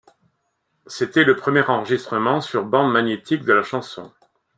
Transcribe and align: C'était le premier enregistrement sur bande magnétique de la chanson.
C'était 0.87 1.23
le 1.23 1.35
premier 1.35 1.61
enregistrement 1.61 2.41
sur 2.41 2.65
bande 2.65 2.91
magnétique 2.91 3.43
de 3.43 3.53
la 3.53 3.61
chanson. 3.61 4.11